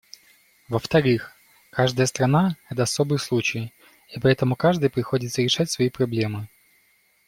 Во-вторых, 0.67 1.31
каждая 1.69 2.07
страна— 2.07 2.55
это 2.71 2.81
особый 2.81 3.19
случай, 3.19 3.71
и 4.09 4.19
поэтому 4.19 4.55
каждой 4.55 4.89
приходится 4.89 5.43
решать 5.43 5.69
свои 5.69 5.91
проблемы. 5.91 6.47